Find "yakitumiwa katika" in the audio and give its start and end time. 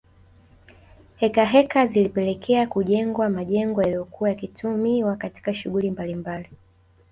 4.29-5.53